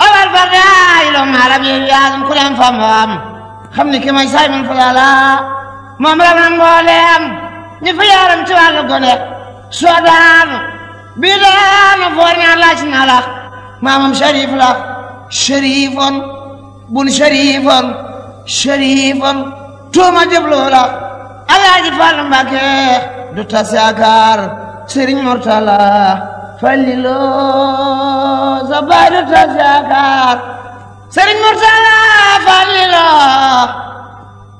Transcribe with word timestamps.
أول 0.00 0.16
الفلاي 0.22 1.10
لهم 1.10 1.36
عربي 1.42 1.68
يازم 1.68 2.28
كلهم 2.28 2.54
فمهم 2.56 3.20
خمني 3.76 3.98
كما 3.98 4.22
يسايم 4.22 4.54
الفلالة 4.54 5.40
ممرم 6.00 6.52
مولم 6.58 7.38
نفيارم 7.82 8.44
توالقوني 8.44 9.18
سودان 9.70 10.60
بلا 11.16 11.96
نفورنا 12.00 12.54
الله 12.54 12.74
شنالك 12.80 13.24
مامم 13.82 14.14
شريف 14.14 14.50
لك 14.50 14.96
شريف 15.30 15.92
bun 16.92 17.06
sharifan 17.18 17.86
sharifan 18.58 19.36
tuuma 19.92 20.22
jëf 20.32 20.44
loola 20.52 20.82
alaaji 21.54 21.90
Fall 22.00 22.18
Mbàkke 22.28 22.68
du 23.36 23.42
tas 23.50 23.70
yaakaar 23.78 24.38
Sëriñ 24.90 25.20
Murtala 25.28 25.80
Fallilo 26.60 27.20
sa 28.70 28.78
baay 28.88 29.06
du 29.14 29.20
tas 29.32 29.52
yaakaar 29.64 30.34
Sëriñ 31.14 31.38
Murtala 31.44 31.96
Fallilo 32.46 33.06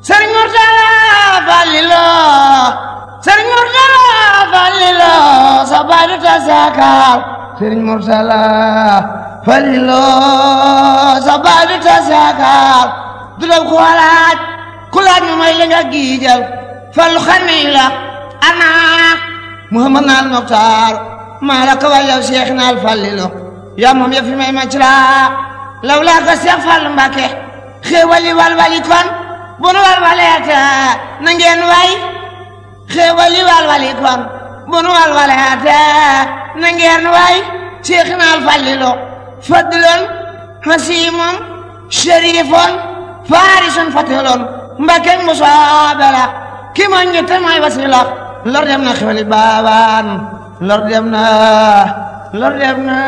Sëriñ 0.08 0.30
Murtala 0.36 0.86
Fallilo 1.48 2.06
Sëriñ 3.24 3.46
Murtala 3.56 4.04
Fallilo 4.52 5.14
du 6.12 6.16
tas 6.26 6.42
yaakaar 6.52 7.16
Sëriñ 7.58 7.80
Murtala 7.88 8.40
Fallilo 9.46 10.06
gaal 12.36 12.86
du 13.40 13.44
daw 13.46 13.62
ko 13.64 13.74
walaaj 13.78 14.38
ku 14.92 14.98
laaj 15.00 15.22
ma 15.32 15.34
may 15.40 15.52
la 15.56 15.64
nga 15.70 15.80
giijal 15.92 16.40
fallu 16.96 17.20
xamey 17.26 17.70
la 17.74 17.86
ana 18.48 18.68
muhammad 19.72 20.04
naal 20.08 20.26
moxtaar 20.32 20.94
maa 21.40 21.62
la 21.68 21.74
ko 21.80 21.86
war 21.92 22.04
yow 22.04 22.20
seex 22.24 22.48
naal 22.56 22.76
fallilo 22.84 23.26
yaa 23.80 23.94
moom 23.98 24.12
ya 24.12 24.22
fi 24.26 24.34
may 24.36 24.52
ma 24.52 24.64
ci 24.70 24.78
laa 24.80 25.24
law 25.88 26.00
laa 26.08 26.22
ko 26.26 26.32
seex 26.36 26.60
fallu 26.66 26.88
mbàkke 26.92 27.26
xéewali 27.88 28.30
walwali 28.38 28.78
kon 28.88 29.06
bu 29.60 29.68
nu 29.72 29.80
walwaleete 29.86 30.58
na 31.24 31.30
ngeen 31.32 31.62
way 31.72 31.90
xéewali 32.92 33.40
walwali 33.48 33.90
kon 34.02 34.20
bu 34.68 34.78
nu 34.82 34.90
walwaleete 34.96 35.80
na 36.60 36.66
ngeen 36.74 37.04
way 37.16 37.36
seex 37.86 38.08
naal 38.18 38.40
fallilo 38.48 38.90
fadlan 39.46 40.00
hasiimum 40.66 41.57
sharifun 41.90 42.70
farisun 43.24 43.88
fatilun 43.92 44.40
mbake 44.78 45.12
musaabala 45.24 46.24
ki 46.76 46.84
ma 46.88 47.04
ñette 47.04 47.36
may 47.40 47.58
wasila 47.64 48.04
lor 48.44 48.64
dem 48.64 48.80
na 48.84 48.92
xewali 48.94 49.24
baabaan 49.24 50.06
lor 50.62 50.80
dem 50.88 51.06
na 51.08 51.24
lor 52.32 52.54
dem 52.60 52.78
na 52.86 52.98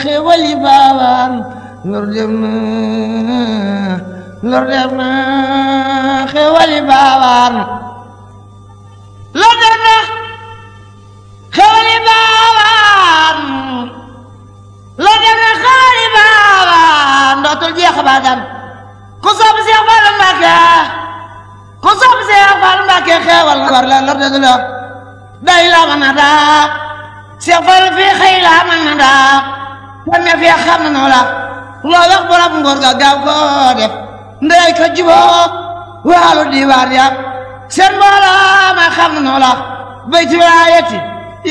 xewali 0.00 0.54
baabaan 0.62 1.32
lor 1.86 2.06
dem 2.14 2.32
na 2.40 3.42
lor 4.46 4.64
dem 4.70 4.90
na 4.96 5.08
xewali 6.30 6.78
baabaan 6.86 7.54
lor 9.34 9.54
dem 9.60 9.75
بعدم 18.06 18.42
قصاب 19.24 19.56
زي 19.66 19.74
أقبال 19.74 20.02
المكة 20.12 20.68
قصاب 21.82 22.18
زي 22.28 22.38
أقبال 22.52 22.76
المكة 22.82 23.18
خيوال 23.26 23.74
غر 23.74 23.84
لا 23.84 24.00
لرد 24.00 24.22
دلو 24.32 24.56
دا 25.46 25.54
إلا 25.66 25.80
من 25.96 26.14
دا 26.18 26.24
سيغفر 27.38 27.82
في 27.96 28.06
خيلا 28.20 28.52
من 28.68 28.98
دا 29.00 29.12
تنمي 30.12 30.30
في 30.40 30.50
أخام 30.50 30.80
من 30.86 30.96
ولا 30.96 31.16
الله 31.84 32.06
يقبل 32.12 32.40
أبن 32.46 32.66
غرقا 32.66 32.90
قاو 33.08 33.16
قادف 33.30 33.90
نداي 34.42 34.72
كجبو 34.72 35.12
وهالو 36.08 36.50
ديوار 36.50 36.90
يا 36.98 37.06
سن 37.74 37.88
بولا 38.00 38.32
ما 38.76 38.86
خام 38.96 39.12
من 39.14 39.28
ولا 39.34 39.46
بيت 40.10 40.32
ولايتي 40.34 41.00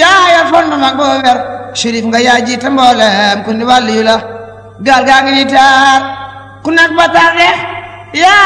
يا 0.01 0.07
يا 0.33 0.43
فن 0.51 0.81
مقبوبر 0.81 1.37
شريف 1.79 2.05
غياجي 2.15 2.55
تنبولا 2.55 3.35
مكن 3.35 3.63
والي 3.69 4.03
له 4.03 4.21
قال 4.89 5.01
قاقني 5.11 5.45
تار 5.51 6.01
ku 6.65 6.73
naat 6.73 7.13
ya 7.37 7.51
ya 8.25 8.39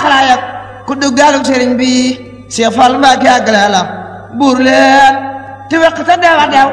xalaayat 0.00 0.40
ku 0.88 0.96
duggaalug 0.96 1.44
bi 1.76 2.16
Cheikh 2.48 2.72
Fall 2.72 2.96
Mbacké 2.96 3.28
àggale 3.28 3.68
la 3.68 3.82
tiba 5.68 5.92
leen 5.92 5.92
ta 6.08 6.16
dewa 6.16 6.46
dew 6.48 6.68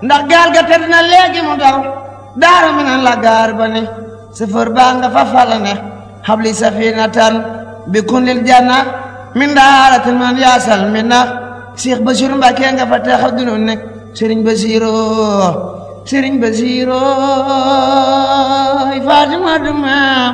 ndax 0.00 0.22
gal 0.32 0.48
ga 0.56 0.62
tëdd 0.64 0.88
na 0.88 1.02
legi 1.12 1.40
mo 1.44 1.56
daw 1.60 1.76
daara 2.40 2.72
mi 2.72 2.82
la 3.04 3.16
gar 3.20 3.52
bani 3.52 3.82
ne 3.84 3.88
sëfër 4.32 4.68
fa 5.14 5.24
fala 5.28 5.58
ne 5.60 5.70
eh. 5.74 5.78
habli 6.24 6.54
safinatan 6.60 7.34
bi 7.92 8.00
kunlil 8.08 8.40
janna 8.48 8.78
min 9.38 9.50
daratil 9.52 10.16
man 10.16 10.36
yaasal 10.40 10.88
minna 10.88 11.20
Cheikh 11.76 12.00
Bachir 12.06 12.32
Mbacké 12.32 12.72
nga 12.72 12.86
fa 12.88 12.98
taxaw 13.04 13.36
Sering 16.10 16.42
Basiroo 16.42 16.90
Fatima 19.06 19.54
Dumaam 19.62 20.32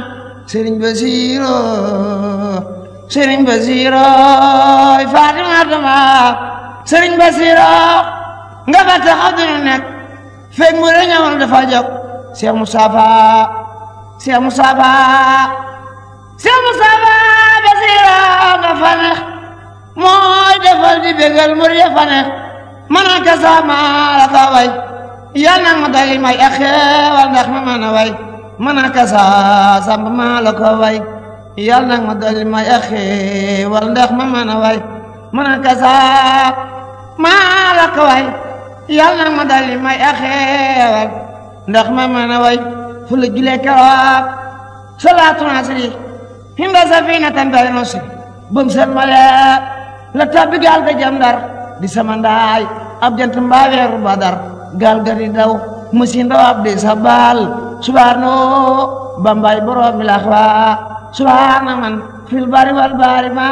sëriñ 0.49 0.81
Basiroo 0.81 3.05
sëriñ 3.13 3.45
Basiroo 3.45 5.05
Fatima 5.13 5.59
Dumaam 5.69 6.35
sëriñ 6.89 7.13
Basiroo 7.21 8.09
nga 8.73 8.81
ba 8.89 8.97
taxaw 9.05 9.33
dina 9.37 9.59
nekk 9.69 9.83
fekk 10.57 10.77
mu 10.81 10.89
la 10.97 11.05
ñëwal 11.13 11.35
dafa 11.45 11.61
jóg 11.69 11.85
Cheikh 12.37 12.53
Moussa 12.57 12.89
Ba 12.89 13.09
Cheikh 14.25 14.41
Moussa 14.41 14.69
Ba 14.81 14.93
Cheikh 16.41 16.61
Moussa 16.65 16.91
Ba 17.05 17.13
nga 18.65 18.73
fa 18.81 18.91
defal 20.65 20.97
di 21.05 21.11
begal 21.21 21.53
mu 21.59 21.65
di 21.69 21.77
fa 21.97 22.05
nekk 22.09 22.29
la 24.57 24.65
yal 25.37 25.61
na 25.61 25.71
ma 25.77 25.89
doy 25.93 26.17
may 26.17 26.37
ak 26.41 26.55
xéewal 26.57 27.29
ndax 27.31 27.47
ma 27.53 27.61
mën 27.61 27.85
way 27.93 28.11
mën 28.57 28.79
a 28.81 28.89
kasa 28.89 29.23
samp 29.85 30.09
maa 30.09 30.41
la 30.41 30.53
yal 31.61 31.85
na 31.85 32.01
ma 32.01 32.15
doy 32.17 32.41
may 32.49 32.65
ak 32.65 32.85
xéewal 32.89 33.93
ndax 33.93 34.11
ma 34.17 34.25
mën 34.25 34.53
way 34.65 34.79
mën 35.37 35.47
a 35.53 35.57
kasa 35.61 35.93
maa 37.21 37.77
la 37.77 37.87
yal 38.89 39.13
na 39.21 39.25
ma 39.37 39.45
doy 39.45 39.77
may 39.77 39.99
ak 40.01 40.17
xéewal 40.25 41.09
ndax 41.69 41.87
ma 41.93 42.03
mën 42.09 42.33
way 42.41 42.57
fu 43.07 43.15
la 43.17 43.29
julee 43.29 43.61
salaatu 44.97 45.45
nasri 45.45 45.93
hinda 46.57 46.81
safinatan 46.89 47.53
doy 47.53 47.69
no 47.77 47.85
si 47.85 48.01
bëm 48.51 48.69
seen 48.73 48.89
male 48.89 49.21
la 50.17 50.25
tabbi 50.33 50.57
gaal 50.65 50.81
ga 50.81 50.97
jëm 50.97 51.21
Ndar 51.21 51.37
di 51.77 51.85
sama 51.89 52.17
ndaay 52.17 52.65
ab 53.05 53.13
jant 53.21 53.37
mbaa 53.37 53.69
weeru 53.69 54.01
Badar 54.01 54.56
gaal 54.75 55.05
ga 55.07 55.15
di 55.15 55.29
daw 55.31 55.55
musin 55.95 56.27
rawaab 56.31 56.65
di 56.67 56.75
sabal 56.75 57.39
subhaano 57.85 58.35
bambay 59.23 59.61
borom 59.67 59.99
mi 59.99 60.05
laxwa 60.05 60.43
subhaana 61.15 61.73
man 61.81 61.95
fil 62.27 62.47
bari 62.51 62.73
wal 62.75 62.95
bari 62.99 63.31
ma 63.31 63.49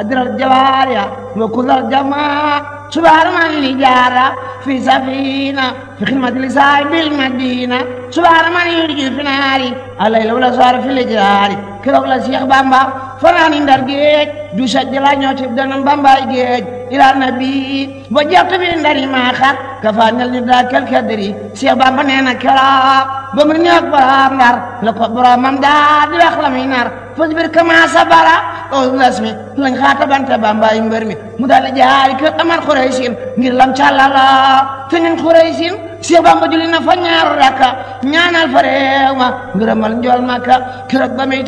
adral 0.00 0.32
jawaariya 0.38 1.04
wa 1.36 1.46
kulal 1.54 1.84
jamaa 1.90 2.64
subhaana 2.94 3.30
man 3.34 3.50
li 3.62 3.72
jaara 3.82 4.26
fi 4.62 4.72
safina 4.88 5.64
fi 5.98 6.04
xidmati 6.10 6.38
li 6.44 6.50
saahibil 6.58 7.10
madina 7.18 7.78
subhaana 8.14 8.48
man 8.54 8.66
yurji 8.78 9.04
fi 9.16 9.22
naari 9.26 9.70
alayla 9.98 10.32
wala 10.38 10.48
saara 10.58 10.78
fi 10.84 10.90
lijaari 10.98 11.56
keroog 11.82 12.06
la 12.06 12.18
Cheikh 12.22 12.44
Bamba 12.46 13.05
fanaani 13.22 13.58
ndar 13.64 13.80
géej 13.88 14.26
du 14.56 14.66
sa 14.68 14.82
ñoo 14.84 15.34
ci 15.38 15.46
danam 15.56 15.84
bambaay 15.84 16.22
géej 16.32 16.64
ila 16.90 17.14
nabi 17.14 18.04
ba 18.10 18.20
jàtt 18.32 18.52
bi 18.60 18.66
ndari 18.80 19.06
maa 19.06 19.32
xat 19.40 19.56
ka 19.82 19.90
faanel 19.96 20.30
ni 20.30 20.40
daa 20.42 20.64
kel 20.70 20.84
kadri 20.90 21.34
Seex 21.54 21.74
Bamba 21.78 22.02
nee 22.04 22.20
na 22.22 22.34
keroog 22.34 23.06
ba 23.34 23.42
mu 23.46 23.52
néew 23.58 23.72
ak 23.72 23.86
boroom 23.90 24.32
ndar 24.36 24.56
la 24.82 24.92
ko 24.92 25.04
boroomam 25.14 25.56
daa 25.60 26.06
di 26.10 26.16
wax 26.20 26.34
la 26.42 26.48
muy 26.50 26.66
nar 26.66 26.88
fasbir 27.16 27.48
kamaa 27.50 27.86
sabara 27.94 28.36
awul 28.72 28.96
lasmi 29.00 29.32
lañ 29.56 29.74
xaata 29.80 30.04
bante 30.12 30.34
bambaay 30.44 30.80
mbër 30.80 31.04
mi 31.08 31.14
mu 31.38 31.46
jaari 31.48 32.14
kër 32.20 32.32
Amar 32.40 32.60
Xuraysin 32.66 33.12
ngir 33.38 33.52
lam 33.54 33.72
càllala 33.78 34.24
te 34.90 34.96
ñun 35.00 35.16
Xuraysin 35.22 35.76
Bamba 36.22 36.46
julli 36.50 36.68
fa 36.86 36.92
ñaar 36.94 37.28
rakka 37.40 37.68
ñaanal 38.12 38.46
fa 38.52 38.60
réew 38.62 39.12
ma 39.20 39.28
ngërëmal 39.56 39.92
njool 39.98 40.22
makka 40.22 40.54
keroog 40.88 41.12
ba 41.16 41.24
muy 41.26 41.44